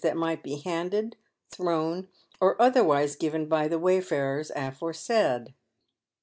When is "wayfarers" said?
3.77-4.49